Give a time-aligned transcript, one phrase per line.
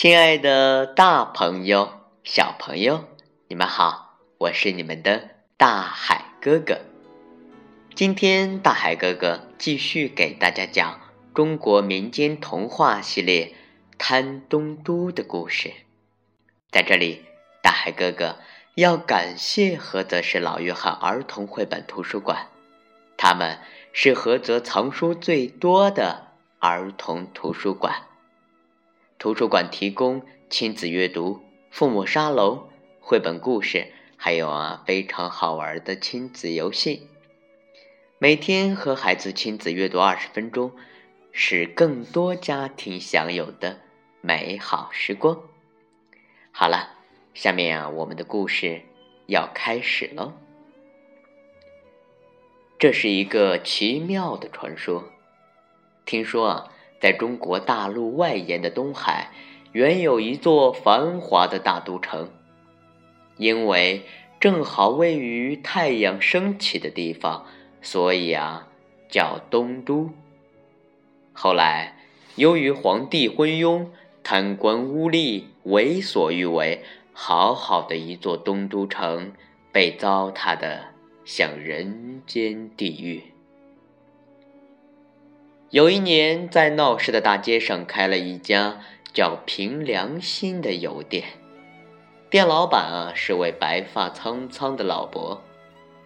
[0.00, 1.90] 亲爱的，大朋友、
[2.22, 3.02] 小朋友，
[3.48, 6.78] 你们好，我是你们的大海哥哥。
[7.96, 11.00] 今天，大海哥哥继续给大家讲
[11.34, 13.46] 中国民间童话系列
[13.98, 15.72] 《贪东都》的故事。
[16.70, 17.24] 在这里，
[17.60, 18.36] 大海哥哥
[18.76, 22.46] 要感谢菏泽市老约翰儿童绘本图书馆，
[23.16, 23.58] 他们
[23.92, 26.28] 是菏泽藏书最多的
[26.60, 28.04] 儿童图书馆。
[29.18, 31.40] 图书馆提供亲子阅读、
[31.72, 32.68] 父母沙龙、
[33.00, 37.08] 绘本故事，还有啊非常好玩的亲子游戏。
[38.20, 40.70] 每天和孩子亲子阅读二十分钟，
[41.32, 43.80] 是更多家庭享有的
[44.20, 45.40] 美好时光。
[46.52, 46.94] 好了，
[47.34, 48.82] 下面啊我们的故事
[49.26, 50.32] 要开始喽。
[52.78, 55.10] 这是一个奇妙的传说，
[56.04, 56.72] 听说啊。
[57.00, 59.30] 在中国大陆外沿的东海，
[59.72, 62.30] 原有一座繁华的大都城，
[63.36, 64.02] 因为
[64.40, 67.46] 正好位于太阳升起的地方，
[67.80, 68.68] 所以啊，
[69.08, 70.10] 叫东都。
[71.32, 71.96] 后来，
[72.36, 73.86] 由于皇帝昏庸、
[74.24, 79.32] 贪官污吏为所欲为，好好的一座东都城
[79.70, 80.86] 被糟蹋的
[81.24, 83.22] 像人间地狱。
[85.70, 88.80] 有一年，在闹市的大街上开了一家
[89.12, 91.24] 叫“凭良心”的油店，
[92.30, 95.42] 店老板啊是位白发苍苍的老伯。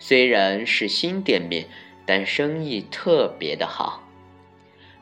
[0.00, 1.66] 虽然是新店面，
[2.04, 4.02] 但生意特别的好。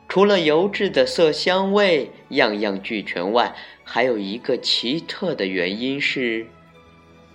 [0.07, 6.45] 除了油质的色香味样样俱全外，还有一个奇特的原因是，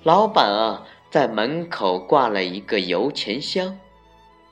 [0.05, 3.77] 老板啊在门口挂了一个油钱箱，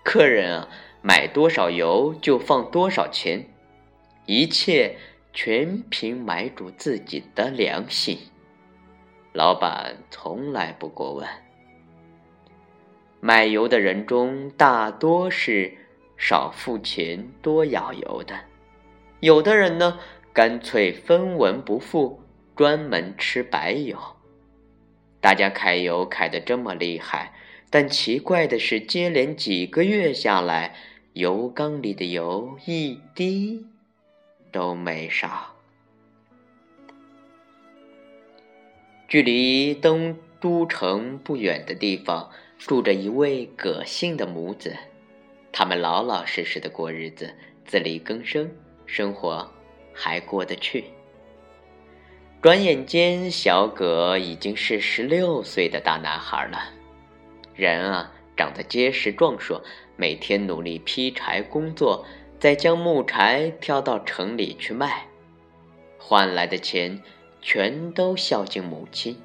[0.03, 0.69] 客人啊。
[1.08, 3.46] 买多少油就放多少钱，
[4.24, 4.96] 一切
[5.32, 8.18] 全凭买主自己的良心。
[9.32, 11.25] 老板从来不过问。
[13.20, 15.72] 买油的人中大多是
[16.16, 18.41] 少付钱多舀油的，
[19.20, 20.00] 有的人呢
[20.32, 22.20] 干脆分文不付，
[22.56, 23.97] 专门吃白油。
[25.20, 27.32] 大家揩油揩得这么厉害，
[27.70, 30.75] 但奇怪的是，接连几个月下来。
[31.16, 33.65] 油缸里的油一滴
[34.53, 35.54] 都没少。
[39.09, 44.76] 距离东都城不远的地方，住着一位葛姓的母子，
[45.53, 47.34] 他们老老实实的过日子，
[47.65, 48.50] 自力更生，
[48.84, 49.50] 生活
[49.94, 50.84] 还过得去。
[52.43, 56.59] 转眼间，小葛已经是十六岁的大男孩了，
[57.55, 59.65] 人啊，长得结实壮硕。
[59.96, 62.04] 每天努力劈柴工作，
[62.38, 65.06] 再将木柴挑到城里去卖，
[65.98, 67.02] 换来的钱
[67.40, 69.18] 全都孝敬母亲。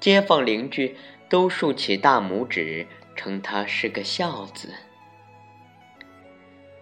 [0.00, 0.96] 街坊邻居
[1.28, 4.70] 都竖起大拇指，称他是个孝子。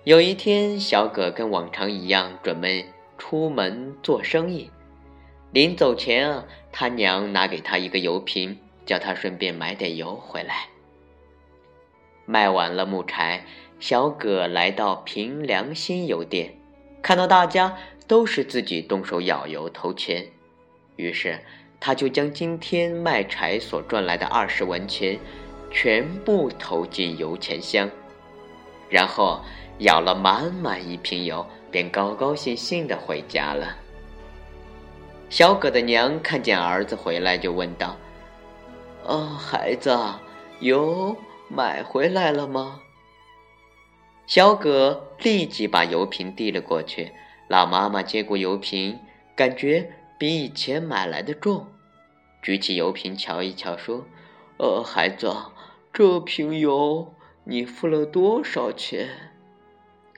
[0.04, 2.86] 有一天，小葛跟往常一样准备
[3.18, 4.70] 出门做生意，
[5.50, 8.56] 临走前啊，他娘拿给他一个油瓶，
[8.86, 10.68] 叫他顺便买点油回来。
[12.30, 13.42] 卖完了木柴，
[13.80, 16.54] 小葛来到凭良心油店，
[17.00, 17.74] 看到大家
[18.06, 20.26] 都是自己动手舀油投钱，
[20.96, 21.40] 于是
[21.80, 25.18] 他就将今天卖柴所赚来的二十文钱
[25.70, 27.88] 全部投进油钱箱，
[28.90, 29.40] 然后
[29.78, 33.74] 舀了满满一瓶油，便高高兴兴的回家了。
[35.30, 37.96] 小葛的娘看见儿子回来，就问道
[39.04, 39.96] ：“哦，孩子，
[40.60, 41.16] 油？”
[41.48, 42.82] 买回来了吗？
[44.26, 47.12] 小葛立即把油瓶递了过去。
[47.48, 49.00] 老妈妈接过油瓶，
[49.34, 51.66] 感觉比以前买来的重，
[52.42, 54.04] 举起油瓶瞧一瞧，说
[54.58, 55.34] ：“呃，孩子，
[55.90, 57.14] 这瓶油
[57.44, 59.32] 你付了多少钱？”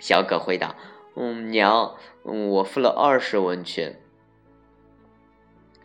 [0.01, 0.75] 小葛回答
[1.15, 1.95] ：“嗯，娘，
[2.25, 4.01] 我付了二十文钱。”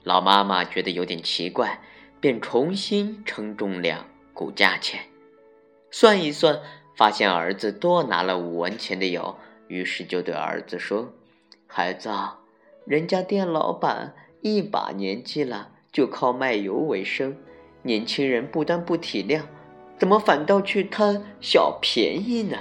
[0.02, 1.80] 老妈妈觉得有点奇怪，
[2.19, 5.02] 便重新称重量，估价钱。
[5.97, 6.59] 算一算，
[6.94, 9.38] 发现儿子多拿了五文钱的油，
[9.69, 11.13] 于是就对儿子说
[11.68, 12.09] ：“孩子，
[12.83, 17.38] 人家店老板一把年纪了，就靠卖油为生，
[17.83, 19.44] 年轻人不但不体谅，
[19.97, 22.57] 怎么反倒去贪小便宜呢？”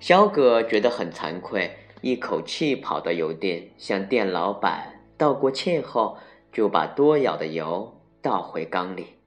[0.00, 1.70] 小葛觉得很惭愧，
[2.00, 6.18] 一口气跑到油店，向店老板道过歉后，
[6.52, 9.17] 就把多舀的油倒回缸里。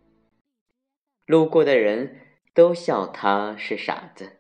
[1.25, 2.18] 路过的人
[2.53, 4.39] 都笑他是傻子。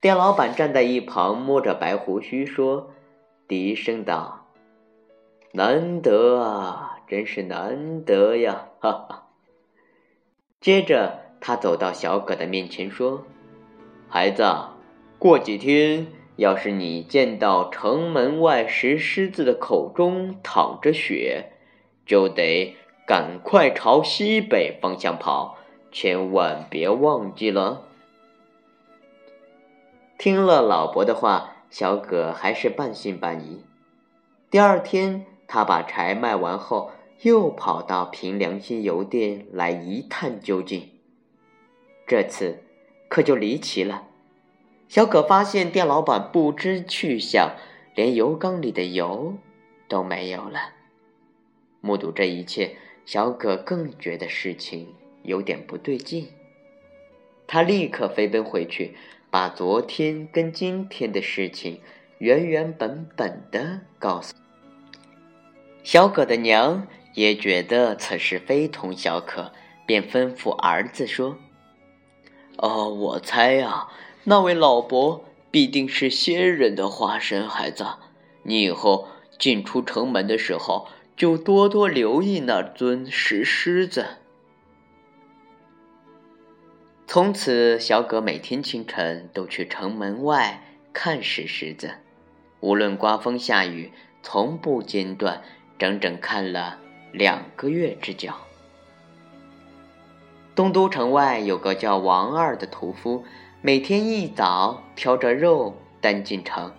[0.00, 2.92] 店老板站在一旁，摸着白胡须说
[3.48, 4.48] ：“低声道，
[5.52, 8.68] 难得啊，真是难得呀！
[8.78, 9.28] 哈哈。
[10.60, 13.24] 接着，他走到小葛的面前说
[14.08, 14.44] ：“孩子，
[15.18, 21.52] 过几天要是你见到城门外石狮子的口中淌着血，
[22.04, 25.55] 就得赶快朝西北方向跑，
[25.98, 27.88] 千万别忘记了。”
[30.18, 33.64] 听了老伯的话，小葛还是半信半疑。
[34.50, 35.24] 第二天。
[35.48, 36.90] 他把柴卖完后，
[37.22, 40.90] 又跑到凭良心邮店来一探究竟。
[42.04, 42.64] 这次
[43.08, 44.08] 可就离奇了，
[44.88, 47.52] 小葛发现店老板不知去向，
[47.94, 49.34] 连油缸里的油
[49.86, 50.72] 都没有了。
[51.80, 54.92] 目睹这一切，小葛更觉得事情
[55.26, 56.28] 有点不对劲。
[57.46, 58.96] 他立刻飞奔回去，
[59.30, 61.80] 把昨天跟今天的事情
[62.18, 64.34] 原原本本的告诉。
[65.84, 69.52] 小葛的娘也觉得此事非同小可，
[69.86, 71.36] 便吩咐儿子说
[72.58, 73.86] ：“哦，我猜呀，
[74.24, 77.48] 那位老伯必定是仙人的化身。
[77.48, 77.86] 孩子，
[78.42, 79.06] 你以后
[79.38, 84.04] 进出城门的时候，就多多留意那尊石狮子。”
[87.08, 90.62] 从此，小葛每天清晨都去城门外
[90.92, 91.92] 看石狮子，
[92.60, 93.92] 无论刮风下雨，
[94.22, 95.42] 从不间断。
[95.78, 96.78] 整整看了
[97.12, 98.32] 两个月之久。
[100.54, 103.24] 东都城外有个叫王二的屠夫，
[103.60, 106.72] 每天一早挑着肉担进城，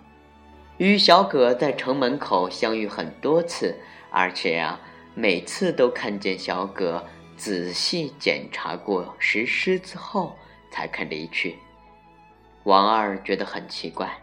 [0.78, 3.76] 与小葛在城门口相遇很多次，
[4.10, 4.80] 而且呀，
[5.14, 7.06] 每次都看见小葛
[7.38, 10.36] 仔细检查过石狮子后
[10.72, 11.58] 才肯离去。
[12.64, 14.20] 王二觉得很奇怪。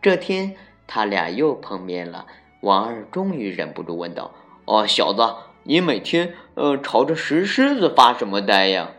[0.00, 0.56] 这天，
[0.86, 2.26] 他俩又碰面了。
[2.60, 4.32] 王二终于忍不住问道
[4.64, 5.34] ：“哦，小子，
[5.64, 8.92] 你每天呃朝着石狮子发什么呆呀？”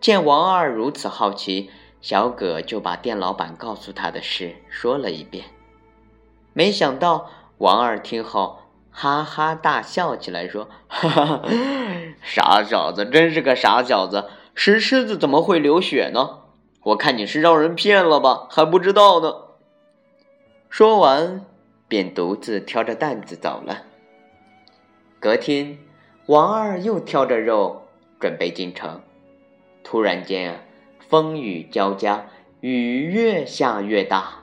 [0.00, 1.70] 见王二如此好奇，
[2.00, 5.44] 小葛就把店老板告诉他的事说了一遍。
[6.52, 8.58] 没想到王二听后
[8.96, 11.42] 哈哈大笑起来，说：“哈哈，
[12.22, 14.30] 傻小子，真是个傻小子！
[14.54, 16.38] 石狮子怎么会流血呢？
[16.84, 19.34] 我看你是让人骗了吧，还不知道呢。”
[20.70, 21.44] 说完。
[21.86, 23.82] 便独自挑着担子走了。
[25.20, 25.78] 隔天，
[26.26, 27.86] 王二又挑着肉
[28.18, 29.00] 准备进城。
[29.84, 30.60] 突然间啊，
[31.08, 32.26] 风雨交加，
[32.60, 34.40] 雨越下越大。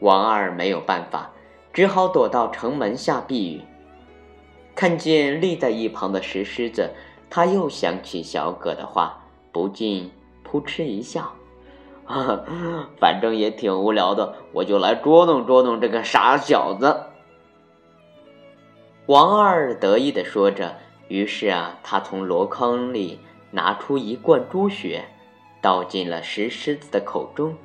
[0.00, 1.30] 王二没有办法，
[1.74, 3.60] 只好躲到城门下避雨。
[4.76, 6.90] 看见立在一旁的石狮子，
[7.28, 10.10] 他又想起小葛的话，不禁
[10.42, 11.32] 扑哧一笑。
[12.98, 17.06] 反正也挺无聊的，我就来捉弄捉弄这个傻小子。
[19.06, 20.76] 王二得意的说着，
[21.08, 23.18] 于是啊，他从箩筐里
[23.50, 25.04] 拿出一罐猪血，
[25.60, 27.56] 倒进了石狮子的口中，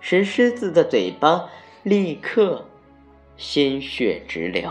[0.00, 1.46] 石狮子的嘴巴
[1.82, 2.64] 立刻
[3.42, 4.70] 鲜血直流。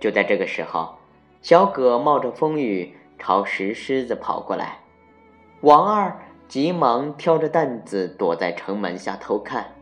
[0.00, 0.96] 就在这个时候，
[1.40, 4.80] 小葛冒着风雨朝石狮子跑过来，
[5.60, 6.20] 王二。
[6.46, 9.74] 急忙挑着担子躲在城门下偷看。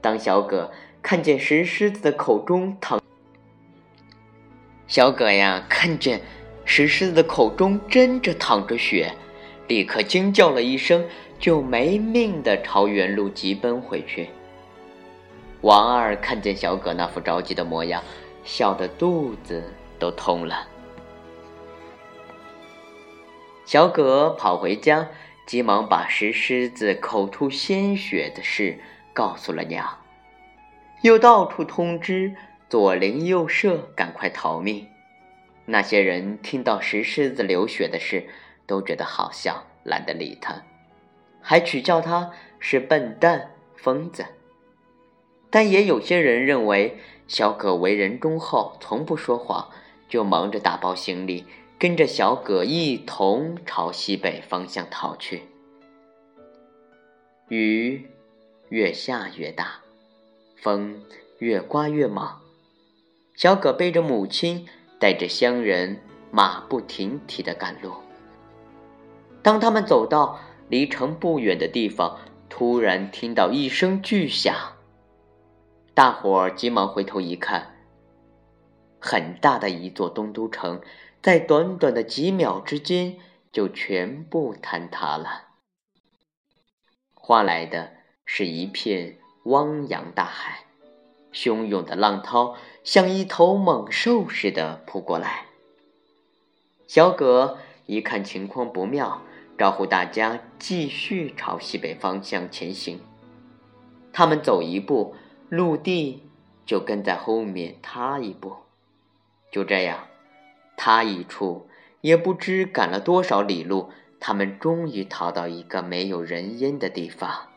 [0.00, 3.00] 当小葛看见石狮子的口中淌，
[4.86, 6.22] 小葛呀看见
[6.64, 9.12] 石狮子的口中真着淌着血，
[9.68, 11.04] 立刻惊叫了一声，
[11.38, 14.30] 就没命的朝原路急奔回去。
[15.62, 18.02] 王二看见小葛那副着急的模样，
[18.44, 19.62] 笑得肚子
[19.98, 20.68] 都痛了。
[23.64, 25.08] 小葛跑回家。
[25.46, 28.78] 急忙把石狮子口吐鲜血的事
[29.14, 29.98] 告诉了娘，
[31.00, 32.36] 又到处通知
[32.68, 34.86] 左邻右舍赶快逃命。
[35.64, 38.28] 那些人听到石狮子流血的事，
[38.66, 40.64] 都觉得好笑，懒得理他，
[41.40, 44.26] 还取笑他是笨蛋、疯子。
[45.50, 49.70] 但也有些人认为小葛为人忠厚，从不说谎，
[50.08, 51.44] 就忙着打包行李。
[51.78, 55.42] 跟着小葛一同朝西北方向逃去。
[57.46, 58.10] 雨
[58.68, 59.78] 越下越大，
[60.56, 61.00] 风
[61.38, 62.28] 越刮越猛。
[63.36, 64.66] 小葛背着母亲，
[64.98, 66.00] 带着乡人，
[66.32, 67.92] 马不停蹄的赶路。
[69.40, 74.52] 当他们走到离城不远的地方，突然听到一声巨响。
[75.98, 77.74] 大伙儿急忙回头一看，
[79.00, 80.80] 很大的一座东都城。
[81.20, 83.16] 在短短的几秒之间，
[83.50, 85.48] 就全部坍塌了。
[87.14, 90.66] 换来的是一片汪洋大海，
[91.32, 95.46] 汹涌的浪涛像一头猛兽似的扑过来。
[96.86, 99.22] 小葛一看情况不妙，
[99.58, 103.00] 招呼大家继续朝西北方向前行。
[104.12, 105.16] 他们走一步，
[105.48, 106.22] 陆地
[106.66, 108.56] 就跟在后面踏一步，
[109.50, 110.06] 就这样，
[110.76, 111.68] 他一处，
[112.02, 113.90] 也不知赶了多少里路，
[114.20, 117.48] 他们终于逃到一个没有人烟的地方。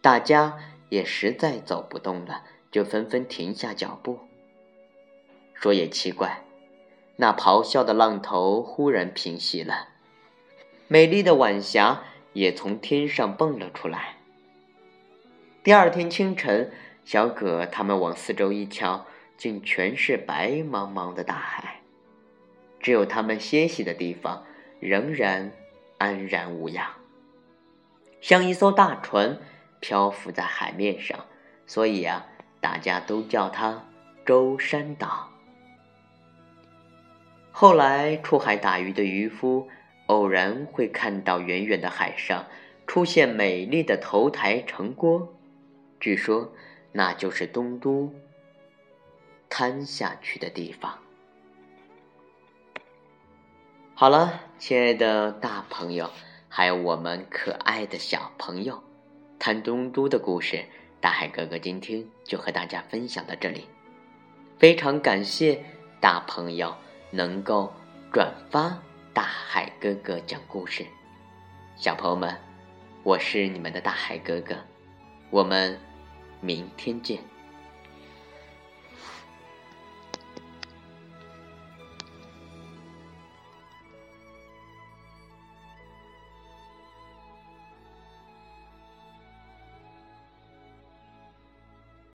[0.00, 0.56] 大家
[0.88, 4.20] 也实在走不动了，就纷纷停下脚步。
[5.54, 6.44] 说也奇怪。
[7.16, 9.88] 那咆哮的浪头忽然平息了，
[10.86, 14.17] 美丽的晚霞也从天上蹦了出来。
[15.68, 16.70] 第二天清晨，
[17.04, 19.04] 小葛他们往四周一瞧，
[19.36, 21.82] 竟全是白茫茫的大海，
[22.80, 24.46] 只有他们歇息的地方
[24.80, 25.52] 仍然
[25.98, 26.86] 安然无恙，
[28.22, 29.36] 像一艘大船
[29.78, 31.26] 漂浮在海面上，
[31.66, 32.24] 所以啊，
[32.62, 33.84] 大家都叫它
[34.24, 35.28] 舟山岛。
[37.50, 39.68] 后来出海打鱼的渔夫，
[40.06, 42.46] 偶然会看到远远的海上
[42.86, 45.34] 出现美丽的头台城郭，
[46.00, 46.52] 据说
[46.92, 48.12] 那就是东都
[49.48, 50.98] 瘫下去的地方。
[53.94, 56.10] 好了，亲爱的大朋友，
[56.48, 58.82] 还有我们可爱的小朋友，
[59.38, 60.64] 谈东都的故事，
[61.00, 63.66] 大海哥哥今天就和大家分享到这里，
[64.58, 65.64] 非常感谢
[66.00, 66.74] 大朋友。
[67.10, 67.72] 能够
[68.12, 68.82] 转发
[69.14, 70.84] 大海哥哥讲故事，
[71.74, 72.36] 小朋友们，
[73.02, 74.54] 我是你们的大海哥哥，
[75.30, 75.80] 我们
[76.40, 77.37] 明天见。